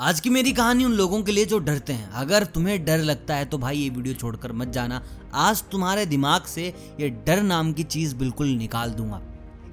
आज 0.00 0.18
की 0.20 0.30
मेरी 0.30 0.52
कहानी 0.52 0.84
उन 0.84 0.92
लोगों 0.92 1.22
के 1.22 1.32
लिए 1.32 1.44
जो 1.44 1.58
डरते 1.58 1.92
हैं। 1.92 2.10
अगर 2.12 2.44
तुम्हें 2.44 2.84
डर 2.84 2.98
लगता 2.98 3.34
है 3.34 3.44
तो 3.44 3.58
भाई 3.58 3.78
ये 3.78 3.88
वीडियो 3.90 4.14
छोड़कर 4.14 4.52
मत 4.52 4.68
जाना। 4.68 5.00
आज 5.34 5.62
तुम्हारे 5.62 6.04
दिमाग 6.06 6.42
से 6.42 6.66
ये 7.00 7.08
डर 7.26 7.42
नाम 7.42 7.72
की 7.72 7.82
चीज़ 7.84 8.14
बिल्कुल 8.14 8.48
निकाल 8.48 8.90
दूँगा। 8.90 9.20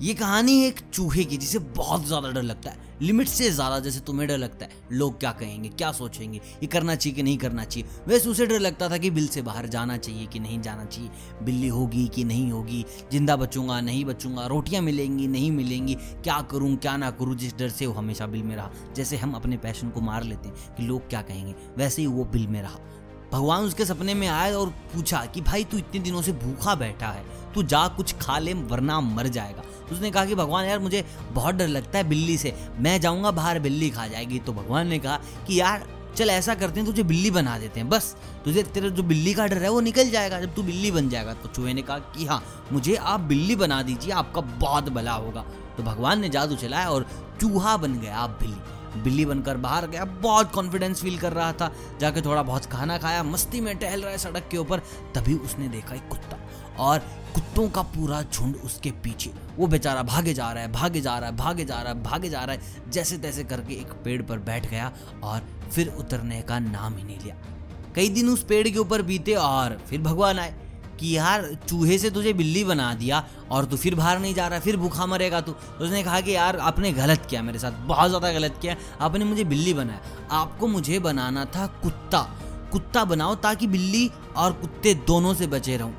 ये 0.04 0.13
कहानी 0.13 0.60
है 0.60 0.68
एक 0.68 0.79
चूहे 0.94 1.24
की, 1.24 1.38
जिसे 1.38 1.60
बहुत 1.60 2.05
ज़्यादा 2.08 2.31
डर 2.31 2.42
लगता 2.42 2.70
है। 2.70 2.78
लिमिट 3.02 3.28
से 3.28 3.50
ज़्यादा 3.50 3.79
जैसे 3.79 4.00
तुम्हें 4.00 4.28
डर 4.28 4.38
लगता 4.38 4.65
है। 4.65 4.72
लोग 4.92 5.20
क्या 5.20 5.31
कहेंगे, 5.31 5.70
क्या 5.70 5.92
सोचेंगे? 5.92 6.37
ये 6.37 6.68
करना 6.68 6.96
चाहिए 6.96 7.15
कि 7.15 7.24
नहीं 7.24 7.37
करना 7.37 7.63
चाहिए? 7.63 7.90
वैसे 8.08 8.29
उसे 8.29 8.46
डर 8.46 8.60
लगता 8.60 8.90
था 8.90 8.97
कि 8.97 9.10
बिल 9.10 9.28
से 9.28 9.42
बाहर 9.42 9.68
जाना 9.68 9.97
चाहिए 9.97 10.26
कि 10.26 10.40
नहीं 10.40 10.62
जाना 10.62 10.86
चाहिए। 10.86 11.10
बिल्ली 11.44 11.68
होगी 11.68 12.08
कि 12.08 12.24
नहीं 12.24 12.51
होगी? 12.51 12.86
ज़िंदा 13.12 13.36
बचूँगा, 13.36 13.81
नहीं 13.81 14.05
बचूँगा? 14.05 14.47
रोटियाँ 14.47 14.81
मिलेंगी, 14.81 15.28
नहीं 15.28 15.51
मिलेंगी? 15.51 15.96
क्या 15.96 16.41
करूँ, 16.41 16.76
क्या 16.76 16.98
ना 16.98 17.12
करूँ? 17.12 17.35
जिस 17.35 17.58
डर 17.58 17.70
से 17.70 17.85
वो 17.85 17.94
हमेशा 17.94 18.27
बिल 18.27 18.44
में 18.44 18.55
रहा। 18.55 18.72
जैसे 18.95 19.17
हम 19.17 19.34
अपने 19.34 19.58
पैशन 19.58 19.90
को 19.90 20.02
मार 20.02 20.23
लेते 20.23 20.49
हैं 20.49 20.76
कि 20.76 20.84
लोग 20.84 21.09
क्या 21.09 21.22
कहेंगे, 21.22 21.55
वैसे 21.77 22.02
ही 22.02 22.08
वो 22.08 22.26
बिल 22.26 22.48
में 22.48 22.62
रहा। 22.62 22.80
भगवान 23.32 23.63
उसके 23.63 23.85
सपने 23.85 24.13
में 24.13 24.27
आए 24.27 24.54
और 24.54 24.70
पूछा 24.70 25.26
कि, 25.26 25.41
भाई, 25.41 25.63
तू 25.63 25.77
इतने 25.77 25.99
दिनों 25.99 26.22
से 26.22 26.32
भूखा 26.32 26.76
बैठा 26.76 27.08
है। 27.08 27.24
तू 27.54 27.63
जा, 27.63 27.88
कुछ 27.88 28.16
खा 28.22 28.40
ले, 28.40 28.54
वरना 28.54 29.02
मर 29.02 29.27
जाएगा। 29.27 29.63
उसने 29.92 30.12
कहा 30.12 30.26
कि, 30.26 30.36
भगवान, 30.36 30.66
यार, 30.66 30.80
मुझे 30.80 31.05
बहुत 31.32 31.55
डर 31.55 31.68
लगता 31.68 31.98
है 31.98 32.04
बिल्ली 32.04 32.38
से। 32.38 32.55
मैं 32.78 33.02
जाऊँगा, 33.02 33.32
बाहर 33.32 33.60
बिल्ली 33.60 33.90
खा 33.90 34.08
जाएगी। 34.08 34.40
तो 34.40 34.54
भगवान 34.54 34.88
ने 34.88 35.00
कहा 35.00 35.18
कि, 35.18 35.60
यार, 35.60 36.04
चल, 36.16 36.30
ऐसा 36.30 36.55
करते 36.55 36.80
हैं, 36.80 36.90
तुझे 36.90 37.04
बिल्ली 37.04 37.32
बना 37.32 37.58
देते 37.58 37.80
हैं, 37.80 37.90
बस। 37.90 38.16
तुझे, 38.46 38.64
तेरा 38.64 38.90
जो 38.90 39.04
बिल्ली 39.04 39.34
का 39.34 39.48
डर 39.48 39.58
है, 39.58 39.70
वो 39.70 39.82
निकल 39.82 40.10
जाएगा। 40.10 40.41
जब 40.41 40.55
तू 40.55 40.64
बिल्ली 40.64 40.91
बन 40.91 41.10
जाएगा। 41.10 41.34
तो 41.34 41.50
चूहे 41.50 41.74
ने 41.74 41.82
कहा 41.82 41.98
कि 41.98 42.26
हाँ 42.26 42.68
मुझे 42.72 42.96
आप 42.96 43.20
बिल्ली 43.20 43.55
बना 43.55 43.82
दीजिए, 43.82 44.12
आपका 44.12 44.41
बहुत 44.41 44.90
भला 44.90 45.12
होगा। 45.12 45.46
तो 45.77 45.84
भगवान 45.84 46.20
ने 46.20 46.30
जादू 46.30 46.55
चलाया 46.55 46.90
और 46.90 47.08
चूहा 47.41 47.77
बन 47.77 48.00
गया 48.00 48.18
आप 48.18 48.30
बिल्ली। 48.30 48.58
बिल्ली 49.02 49.26
बनकर 49.26 49.58
बाहर 49.58 49.88
गया, 49.88 50.05
बहुत 50.05 50.52
कॉन्फिडेंस 50.52 51.02
फील 51.02 51.18
कर 51.18 51.34
रहा 51.34 51.54
था। 51.54 51.76
जाके 52.00 52.22
थोड़ा 52.22 52.44
बहुत 52.44 52.66
खाना 52.66 52.98
खाया, 52.98 53.24
मस्ती 53.24 53.62
में 53.62 53.77
टहल 53.77 54.02
रहा 54.02 54.12
है 54.12 54.18
सड़क 54.18 54.48
के 54.52 54.57
ऊपर। 54.57 54.79
तभी 55.16 55.34
उसने 55.34 55.68
देखा 55.68 55.96
एक 55.96 56.07
कुत्ता। 56.07 56.43
और 56.79 56.99
कुत्तों 57.34 57.68
का 57.70 57.82
पूरा 57.82 58.21
झुंड 58.24 58.55
उसके 58.55 58.91
पीछे। 59.04 59.32
वो 59.57 59.68
बेचारा 59.68 60.04
भागे 60.04 60.34
जा 60.34 60.52
रहा 60.52 60.63
है, 60.63 60.71
भागे 60.71 61.02
जा 61.02 61.18
रहा 61.20 61.29
है, 61.29 61.35
भागे 61.35 61.66
जा 61.66 61.82
रहा 61.82 61.93
है, 61.93 62.04
भागे 62.04 62.29
जा 62.29 62.43
रहा 62.43 62.55
है, 62.55 62.91
जैसे 62.91 63.18
तैसे 63.18 63.43
करके 63.43 63.74
एक 63.74 63.93
पेड़ 64.03 64.21
पर 64.21 64.39
बैठ 64.39 64.69
गया 64.69 64.91
और 65.23 65.41
फिर 65.71 65.94
उतरने 65.99 66.41
का 66.41 66.59
नाम 66.59 66.97
ही 66.97 67.03
नहीं 67.03 67.19
लिया। 67.19 67.35
कई 67.95 68.09
दिन 68.09 68.29
उस 68.29 68.44
पेड़ 68.44 68.67
के 68.67 68.77
ऊपर 68.79 69.01
बीते 69.01 69.33
और 69.33 69.77
फिर 69.89 70.01
भगवान 70.01 70.39
आए 70.39 70.53
कि 70.99 71.16
यार, 71.17 71.47
चूहे 71.69 71.97
से 71.97 72.09
तुझे 72.09 72.33
बिल्ली 72.33 72.63
बना 72.63 72.94
दिया 72.94 73.23
और 73.51 73.66
तू 73.66 73.77
फिर 73.77 73.95
बाहर 73.95 74.19
नहीं 74.19 74.33
जा 74.33 74.47
रहा, 74.47 74.59
फिर 74.59 74.77
भूखा 74.77 75.05
मरेगा 75.05 75.41
तू। 75.41 75.51
तो 75.51 75.85
उसने 75.85 76.03
कहा 76.03 76.21
कि 76.21 76.35
यार, 76.35 76.57
आपने 76.57 76.91
गलत 76.91 77.25
किया 77.29 77.41
मेरे 77.41 77.59
साथ, 77.59 77.71
बहुत 77.88 78.09
ज़्यादा 78.09 78.31
गलत 78.31 78.57
किया, 78.61 78.75
आपने 79.01 79.25
मुझे 79.25 79.44
बिल्ली 79.44 79.73
बनाया। 79.73 79.99
आपको 80.31 80.67
मुझे 80.67 80.99
बनाना 80.99 81.45
था 81.45 81.67
कुत्ता। 81.83 82.21
कुत्ता 82.71 83.03
बनाओ 83.05 83.35
ताकि 83.35 83.67
बिल्ली 83.67 84.09
और 84.38 84.53
कुत्ते 84.53 84.94
दोनों 85.07 85.33
से 85.33 85.47
बचे 85.47 85.77
रहूँ। 85.77 85.95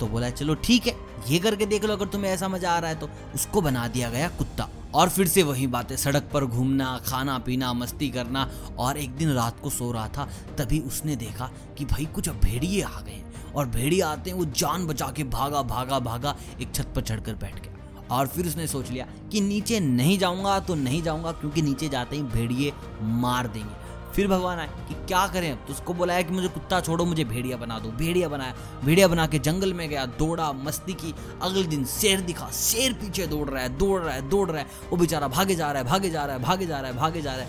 तो 0.00 0.06
बोला, 0.06 0.30
चलो 0.30 0.54
ठीक 0.56 0.86
है, 0.86 0.94
ये 1.28 1.38
करके 1.38 1.66
देख 1.66 1.84
लो, 1.84 1.92
अगर 1.92 2.06
तुम्हें 2.06 2.30
ऐसा 2.30 2.48
मज़ा 2.48 2.70
आ 2.70 2.78
रहा 2.78 2.90
है 2.90 2.98
तो। 2.98 3.08
उसको 3.34 3.60
बना 3.60 3.86
दिया 3.88 4.10
गया 4.10 4.28
कुत्ता। 4.28 4.68
और 4.94 5.08
फिर 5.08 5.26
से 5.28 5.42
वही 5.42 5.66
बातें, 5.66 5.96
सड़क 5.96 6.28
पर 6.32 6.44
घूमना, 6.44 6.98
खाना 7.06 7.38
पीना, 7.38 7.72
मस्ती 7.72 8.08
करना, 8.10 8.48
और 8.78 8.96
एक 8.96 9.10
दिन 9.10 9.32
रात 9.32 9.60
को 9.60 9.70
सो 9.70 9.90
रहा 9.92 10.08
था, 10.08 10.28
तभी 10.58 10.78
उसने 10.80 11.16
देखा 11.16 11.50
कि 11.78 11.84
भाई 11.84 12.06
कुछ 12.14 12.28
भेड़िए 12.28 12.82
आ 12.82 13.00
गए 13.00 13.22
और 13.54 13.68
भेड़िए 13.68 14.00
आते 14.00 14.30
हैं, 14.30 14.36
वो 14.38 14.44
जान 14.44 14.86
बचा 14.86 15.06
के 15.06 15.24
भागा 15.26 15.62
भागा 15.64 15.98
भागा, 16.00 16.36
एक 16.60 16.74
छत 16.74 16.92
पर 16.96 17.02
चढ़कर 17.02 17.34
बैठ 17.34 17.60
गया। 17.60 18.06
और 18.10 18.26
फिर 18.26 18.46
उसने 18.46 18.66
सोच 18.66 18.90
लिया 18.90 19.06
कि 19.32 19.40
नीचे 19.40 19.78
नहीं 19.80 20.18
जाऊँगा 20.18 20.58
तो 20.60 20.74
नहीं 20.74 21.02
जाऊँगा, 21.02 21.32
क्योंकि 21.32 21.62
नीचे 21.62 21.88
जाते 21.88 22.16
ही 22.16 22.22
भेड़िए 22.24 22.72
मार 23.02 23.46
देंगे। 23.46 23.89
फिर 24.14 24.28
भगवान 24.28 24.58
आए 24.58 24.66
कि 24.66 24.94
क्या 24.94 25.26
करें? 25.26 25.66
तो 25.66 25.72
उसको 25.72 25.94
बोलाया 25.94 26.22
कि 26.22 26.32
मुझे 26.32 26.48
कुत्ता 26.48 26.80
छोड़ो, 26.80 27.04
मुझे 27.04 27.24
भेड़िया 27.24 27.56
बना 27.56 27.78
दो। 27.78 27.88
भेड़िया 27.88 28.28
बनाया। 28.28 28.54
भेड़िया 28.84 29.08
बना 29.08 29.26
के 29.26 29.38
जंगल 29.38 29.74
में 29.74 29.88
गया, 29.88 30.06
दौड़ा, 30.06 30.52
मस्ती 30.52 30.92
की। 30.92 31.14
अगले 31.42 31.62
दिन 31.62 31.84
शेर 31.84 32.20
दिखा, 32.20 32.50
शेर 32.50 32.92
पीछे 32.92 33.26
दौड़ 33.26 33.48
रहा 33.48 33.62
है, 33.62 33.78
दौड़ 33.78 34.02
रहा 34.02 34.14
है, 34.14 34.28
दौड़ 34.28 34.50
रहा 34.50 34.60
है। 34.60 34.66
वो 34.90 34.96
बेचारा 34.96 35.28
भागे 35.28 35.54
जा 35.54 35.72
रहा 35.72 35.82
है, 35.82 35.88
भागे 35.88 36.10
जा 36.10 36.24
रहा 36.24 36.36
है, 36.36 36.42
भागे 36.42 36.66
जा 36.66 36.80
रहा 36.80 36.90
है, 36.90 36.96
भागे 36.96 37.22
जा 37.22 37.32
रहा 37.32 37.40
है। 37.40 37.48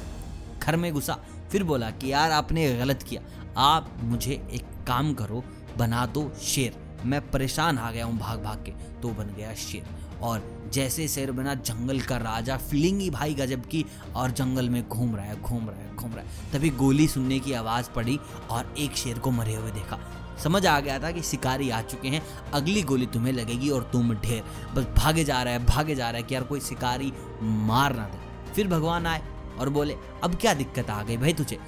घर 0.60 0.76
में 0.76 0.94
घुसा, 0.94 1.20
फिर 1.52 1.64
बोला 1.64 1.92
कि 1.92 2.12
यार, 2.12 2.32
आपने 2.32 2.78
गलत 2.78 3.04
किया। 3.04 3.22
आप 3.58 3.92
मुझे 4.04 4.48
एक 4.54 4.64
काम 4.88 5.14
करो, 5.14 5.44
बना 5.78 6.06
दो 6.06 6.32
शेर। 6.42 7.00
मैं 7.06 7.32
परेशान 7.32 7.78
आ 7.78 7.92
गया 7.92 8.06
हूँ 8.06 8.18
भाग 8.20 8.44
भाग 8.44 8.58
के। 8.58 8.72
तो 8.72 9.10
बन 9.10 9.36
गया 9.38 9.54
शेर। 9.54 9.86
और 10.22 10.61
जैसे 10.74 11.08
शेर 11.08 11.32
बना 11.32 11.54
जंगल 11.54 12.00
का 12.00 12.18
राजा 12.18 12.58
फीलिंग 12.58 13.00
ही 13.02 13.10
भाई 13.10 13.34
गजब 13.34 13.66
की, 13.66 13.86
और 14.16 14.32
जंगल 14.32 14.70
में 14.70 14.88
घूम 14.88 15.16
रहा 15.16 15.26
है, 15.26 15.42
घूम 15.42 15.70
रहा 15.70 15.80
है, 15.80 15.96
घूम 15.96 16.14
रहा 16.14 16.24
है। 16.24 16.52
तभी 16.54 16.70
गोली 16.70 17.08
सुनने 17.08 17.40
की 17.40 17.54
आवाज़ 17.54 17.90
पड़ी 17.90 18.20
और 18.50 18.74
एक 18.78 18.96
शेर 18.96 19.20
को 19.20 19.32
मरे 19.32 19.56
हुए 19.56 19.72
देखा। 19.72 20.00
समझ 20.44 20.66
आ 20.66 20.80
गया 20.80 21.00
था 21.00 21.12
कि 21.12 21.22
शिकारी 21.22 21.70
आ 21.70 21.82
चुके 21.82 22.08
हैं, 22.08 22.22
अगली 22.54 22.82
गोली 22.82 23.06
तुम्हें 23.06 23.34
लगेगी 23.34 23.70
और 23.70 23.90
तुम 23.94 24.14
ढेर। 24.14 24.44
बस 24.76 24.86
भागे 24.98 25.24
जा 25.24 25.42
रहा 25.44 25.54
है, 25.54 25.66
भागे 25.66 25.96
जा 25.96 26.10
रहा 26.10 26.18
है 26.18 26.24
कि 26.24 26.36
यार 26.36 26.44
कोई 26.44 26.60
शिकारी 26.60 27.12
मार 27.42 27.96
ना 27.96 28.04
दे। 28.04 28.54
फिर 28.54 28.68
भगवान 28.68 29.08
आए 29.08 29.22
और 29.60 29.70
बोले, 29.70 29.96
अब 30.24 30.36
क्या 30.36 30.54
दिक्कत 30.54 30.90
आ 30.90 31.02
गई 31.04 31.18
भाई 31.18 31.34
तुझे? 31.34 31.60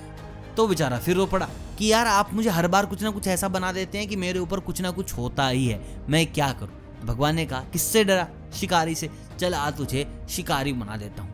तो 0.58 0.68
बेचारा 0.68 0.98
फिर 0.98 1.16
रो 1.16 1.26
पड़ा 1.26 1.50
कि 1.80 1.92
यार 1.92 2.08
आप 2.08 2.34
मुझे 2.34 2.50
हर 2.50 2.68
बार 2.68 2.86
कुछ 2.86 3.04
ना 3.04 3.10
कुछ 3.10 3.28
ऐसा 3.28 3.48
बना 3.48 3.72
देते 3.72 3.98
हैं 3.98 4.08
कि 4.08 4.16
मेरे 4.16 4.40
ऊपर 4.40 4.60
कुछ 4.60 4.82
ना 4.82 4.92
कुछ 4.92 5.14
होता 5.14 5.48
ही 5.48 5.68
है, 5.68 5.82
मैं 6.10 6.26
क्या 6.34 6.52
करूँ? 6.52 7.06
भगवान 7.06 7.36
ने 7.36 7.46
कहा, 7.46 7.60
किससे 7.60 8.04
डरा? 8.04 8.28
शिकारी 8.54 8.96
से, 8.96 9.10
चल 9.40 9.54
आ 9.54 9.72
तुझे 9.72 10.08
शिकारी 10.30 10.74
बना 10.74 10.98
देता 10.98 11.22
हूँ। 11.22 11.32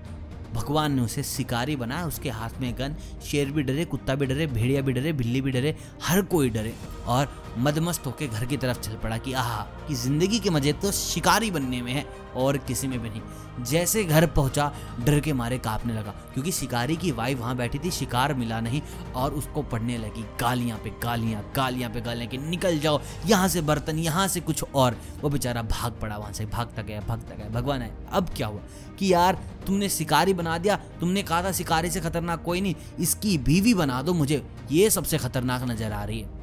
भगवान 0.53 0.93
ने 0.93 1.01
उसे 1.01 1.23
शिकारी 1.23 1.75
बनाया, 1.75 2.05
उसके 2.05 2.29
हाथ 2.29 2.49
में 2.61 2.73
गन, 2.73 2.95
शेर 3.25 3.51
भी 3.51 3.63
डरे, 3.63 3.85
कुत्ता 3.85 4.15
भी 4.15 4.25
डरे, 4.25 4.47
भेड़िया 4.47 4.81
भी 4.81 4.93
डरे, 4.93 5.13
बिल्ली 5.13 5.41
भी 5.41 5.51
डरे, 5.51 5.75
हर 6.03 6.21
कोई 6.21 6.49
डरे। 6.49 6.73
और 7.05 7.48
मदमस्त 7.59 8.05
होकर 8.05 8.27
घर 8.27 8.45
की 8.45 8.57
तरफ़ 8.57 8.79
चल 8.79 8.95
पड़ा 8.95 9.17
कि 9.17 9.33
आह, 9.33 9.61
कि 9.87 9.95
ज़िंदगी 9.95 10.39
के 10.39 10.49
मज़े 10.49 10.73
तो 10.73 10.91
शिकारी 10.91 11.51
बनने 11.51 11.81
में 11.81 11.91
है 11.93 12.05
और 12.35 12.57
किसी 12.57 12.87
में 12.87 12.99
भी 13.01 13.09
नहीं। 13.09 13.63
जैसे 13.63 14.03
घर 14.03 14.25
पहुँचा, 14.25 14.71
डर 14.99 15.19
के 15.19 15.33
मारे 15.33 15.57
कांपने 15.57 15.93
लगा, 15.93 16.11
क्योंकि 16.33 16.51
शिकारी 16.51 16.95
की 16.95 17.11
वाइफ 17.11 17.39
वहाँ 17.39 17.55
बैठी 17.57 17.79
थी, 17.79 17.91
शिकार 17.91 18.33
मिला 18.33 18.59
नहीं 18.61 18.81
और 19.15 19.33
उसको 19.33 19.61
पढ़ने 19.63 19.97
लगी, 19.97 20.25
गालियाँ 20.41 20.77
पे 20.77 20.89
गालियाँ 21.03 21.43
गालियाँ 21.55 21.89
पे 21.91 22.01
गालियाँ 22.01 22.27
कि 22.27 22.37
निकल 22.37 22.79
जाओ, 22.79 23.01
यहाँ 23.25 23.47
से 23.47 23.61
बर्तन, 23.61 23.99
यहाँ 23.99 24.27
से 24.27 24.39
कुछ 24.39 24.63
और। 24.75 24.97
वो 25.21 25.29
बेचारा 25.29 25.61
भाग 25.63 25.99
पड़ा 26.01 26.17
वहाँ 26.17 26.33
से, 26.33 26.45
भागता 26.45 26.81
गया 26.81 27.01
भागता 27.01 27.35
गया। 27.35 27.49
भगवान 27.51 27.81
है 27.81 27.91
अब 28.11 28.29
क्या 28.29 28.47
हुआ? 28.47 28.61
कि 28.99 29.13
यार, 29.13 29.43
तुमने 29.67 29.89
शिकारी 29.89 30.33
बना 30.33 30.57
दिया, 30.57 30.75
तुमने 30.99 31.23
कहा 31.23 31.43
था 31.43 31.51
शिकारी 31.51 31.91
से 31.91 32.01
खतरनाक 32.01 32.43
कोई 32.43 32.61
नहीं, 32.61 32.75
इसकी 32.99 33.37
बीवी 33.37 33.73
बना 33.73 34.01
दो 34.01 34.13
मुझे, 34.13 34.43
ये 34.71 34.89
सबसे 34.89 35.17
खतरनाक 35.17 35.63
नज़र 35.63 35.91
आ 35.91 36.03
रही 36.03 36.19
है। 36.19 36.38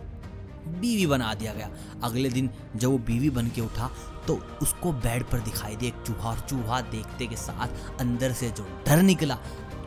बीवी 0.66 1.06
बना 1.06 1.32
दिया 1.34 1.52
गया। 1.54 1.70
अगले 2.04 2.28
दिन 2.30 2.50
जब 2.76 2.88
वो 2.88 2.98
बीवी 2.98 3.30
बन 3.30 3.48
के 3.48 3.60
उठा 3.60 3.90
तो 4.26 4.34
उसको 4.62 4.92
बेड 4.92 5.24
पर 5.24 5.40
दिखाई 5.40 5.76
दे 5.76 5.86
एक 5.86 6.02
चूहा, 6.06 6.28
और 6.30 6.40
चूहा 6.40 6.80
देखते 6.82 7.26
के 7.26 7.36
साथ 7.36 8.00
अंदर 8.00 8.32
से 8.32 8.50
जो 8.50 8.66
डर 8.86 9.02
निकला, 9.02 9.38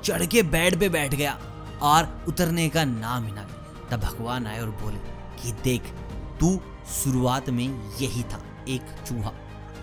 चढ़ 0.04 0.26
के 0.26 0.44
बेड 0.44 0.80
पे 0.80 0.90
बैठ 0.90 1.16
गया 1.16 1.38
और 1.82 2.26
उतरने 2.28 2.70
का 2.70 2.84
नाम 2.86 3.26
ही 3.26 3.32
ना 3.32 3.48
तब 3.92 4.00
भगवान 4.00 4.48
आए 4.48 4.60
और 4.60 4.70
बोले 4.82 5.00
कि 5.42 5.52
देख, 5.64 5.82
तू 6.40 6.60
शुरुआत 7.04 7.50
में 7.50 7.66
यही 8.02 8.24
था, 8.24 8.42
एक 8.70 8.82
चूहा, 9.08 9.32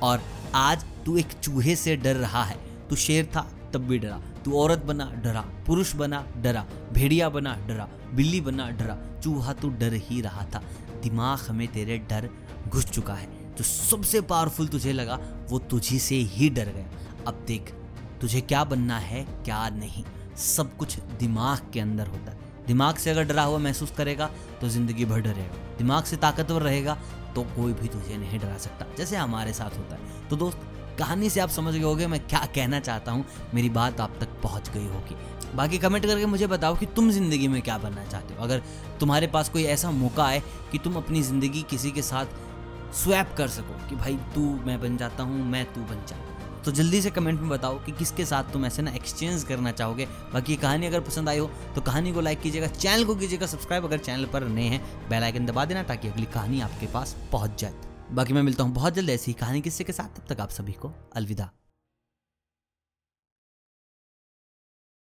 और 0.03 0.23
आज 0.55 0.85
तू 1.07 1.17
एक 1.17 1.33
चूहे 1.33 1.77
से 1.77 1.97
डर 1.97 2.17
रहा 2.17 2.43
है। 2.45 2.57
तू 2.89 2.97
शेर 2.97 3.27
था, 3.27 3.41
तब 3.73 3.81
भी 3.81 3.99
डरा। 3.99 4.21
तू 4.45 4.53
औरत 4.53 4.79
बना, 4.79 5.05
डरा। 5.25 5.41
पुरुष 5.67 5.95
बना, 5.95 6.25
डरा। 6.37 6.65
भेड़िया 6.93 7.29
बना, 7.29 7.55
डरा। 7.67 7.89
बिल्ली 8.15 8.41
बना, 8.41 8.69
डरा। 8.71 8.97
चूहा 9.21 9.53
तू 9.53 9.69
डर 9.71 9.93
ही 9.93 10.21
रहा 10.21 10.45
था। 10.45 10.63
दिमाग 11.07 11.51
में 11.51 11.67
तेरे 11.69 11.99
डर 12.11 12.29
घुस 12.69 12.85
चुका 12.87 13.15
है। 13.15 13.29
जो 13.55 13.65
सबसे 13.65 14.21
पावरफुल 14.23 14.69
तुझे 14.69 14.93
लगा, 14.93 15.19
वो 15.51 15.59
तुझी 15.61 15.99
से 15.99 16.15
ही 16.15 16.49
डर 16.51 16.69
गया। 16.69 16.89
अब 17.27 17.45
देख, 17.47 17.73
तुझे 18.21 18.41
क्या 18.43 18.65
बनना 18.65 18.99
है, 19.01 19.25
क्या 19.45 19.69
नहीं। 19.71 20.05
सब 20.39 20.77
कुछ 20.77 20.99
दिमाग 21.19 21.71
के 21.73 21.81
अंदर 21.81 22.07
होता 22.07 22.31
है। 22.31 22.45
दिमाग 22.67 22.97
से 22.97 23.11
अगर 23.11 23.25
डरा 23.25 23.43
हुआ 23.43 23.59
महसूस 23.59 23.91
करेगा 23.91 24.31
तो 24.61 24.69
ज़िंदगी 24.69 25.05
भर 25.05 25.21
डरेगा। 25.21 25.77
दिमाग 25.79 26.05
से 26.05 26.17
ताकतवर 26.17 26.63
रहेगा 26.63 26.97
तो 27.35 27.43
कोई 27.57 27.73
भी 27.73 27.89
तुझे 27.89 28.17
नहीं 28.17 28.39
डरा 28.39 28.57
सकता। 28.59 28.87
जैसे 28.99 29.17
हमारे 29.17 29.53
साथ 29.53 29.77
होता 29.79 29.97
है। 29.97 30.29
तो 30.29 30.37
दोस्त 30.37 30.59
कहानी 30.99 31.31
से 31.31 31.41
आप 31.41 31.49
समझ 31.51 31.75
गए 31.75 31.83
होगे 31.83 32.07
मैं 32.07 32.21
क्या 32.21 32.45
कहना 32.55 32.81
चाहता 32.81 33.13
हूँ। 33.13 33.25
मेरी 33.55 33.69
बात 33.71 34.01
आप 34.01 34.17
तक 34.21 34.29
पहुँच 34.43 34.71
गई 34.71 34.87
होगी। 34.87 35.17
बाकी 35.57 35.79
कमेंट 35.79 36.07
करके 36.07 36.27
मुझे 36.27 36.47
बताओ 36.47 36.77
कि 36.77 36.87
तुम 36.87 37.11
ज़िंदगी 37.11 37.49
में 37.49 37.61
क्या 37.63 37.79
बनना 37.79 38.05
चाहते 38.05 38.35
हो। 38.35 38.43
अगर 38.45 38.63
तुम्हारे 39.01 39.27
पास 39.27 39.49
कोई 39.49 39.65
ऐसा 39.65 39.91
मौका 39.93 40.27
है 40.29 40.43
कि 40.73 40.79
तुम 40.79 40.97
अपनी 40.97 41.23
ज़िंदगी 41.23 41.63
किसी 41.71 41.91
के 41.91 42.03
साथ 42.03 42.95
स्वैप 42.95 43.35
कर 43.39 43.49
सको 43.49 43.89
कि 43.89 43.97
भाई 43.97 44.17
तू 44.35 44.41
मैं 44.67 44.81
बन 44.81 44.97
जाता 44.97 45.23
हूँ, 45.23 45.45
मैं 45.45 45.65
तू 45.75 45.81
बन 45.83 46.05
जा। 46.09 46.17
तो 46.65 46.73
जल्दी 46.73 47.01
से 47.03 47.11
कमेंट 47.11 47.41
में 47.41 47.49
बताओ 47.49 47.79
कि 47.85 47.93
किसके 47.93 48.25
साथ 48.25 48.53
तुम 48.53 48.65
ऐसे 48.67 48.83
ना 48.83 48.91
एक्सचेंज 48.93 49.43
करना 49.45 49.73
चाहोगे। 49.73 50.07
बाकी 50.33 50.53
ये 50.53 50.59
कहानी 50.59 50.87
अगर 50.87 51.01
पसंद 51.01 51.29
आई 51.29 51.39
हो 51.39 51.51
तो 51.75 51.81
कहानी 51.81 52.13
को 52.13 52.21
लाइक 52.21 52.41
कीजिएगा 52.41 52.67
चैनल 52.69 53.05
को 53.05 53.15
कीजिएगा 53.15 53.47
सब्सक्राइब 53.47 53.85
अगर 53.85 53.99
चैनल 53.99 54.25
पर 54.25 54.49
नए 54.49 54.69
हैं 54.69 54.81
बेल 55.09 55.23
आइकन 55.23 55.47
दबा 55.47 55.65
देना 55.65 55.83
ताकि 55.83 56.09
अगली 56.09 56.27
कहानी 56.27 56.61
आपके 56.61 56.87
पास 56.87 57.17
पहुँच 57.33 57.61
जाए। 57.61 57.86
बाकी 58.13 58.33
मैं 58.33 58.43
मिलता 58.43 58.65
हूँ 58.65 58.73
बहुत 58.73 58.95
जल्द 58.95 59.11
ऐसी 59.11 59.33
कहानी 59.33 59.61
किस्से 59.61 59.85
के 59.85 59.93
साथ। 59.93 60.21
तब 60.21 60.35
तक 60.35 60.41
आप 60.41 60.51
सभी 60.51 60.73
को 60.73 60.93
अलविदा। 61.17 61.51